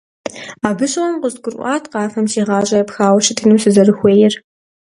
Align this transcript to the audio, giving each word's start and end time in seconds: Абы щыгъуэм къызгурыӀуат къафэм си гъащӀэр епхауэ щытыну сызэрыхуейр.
Абы 0.67 0.85
щыгъуэм 0.91 1.15
къызгурыӀуат 1.21 1.83
къафэм 1.91 2.25
си 2.31 2.41
гъащӀэр 2.47 2.81
епхауэ 2.83 3.19
щытыну 3.25 3.61
сызэрыхуейр. 3.63 4.33